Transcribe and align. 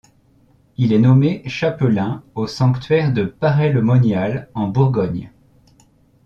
Il 0.77 0.93
est 0.93 0.97
nommé 0.99 1.43
chapelain 1.47 2.23
aux 2.33 2.47
sanctuaires 2.47 3.13
de 3.13 3.23
Paray-le-Monial, 3.23 4.49
en 4.55 4.67
Bourgogne. 4.67 5.29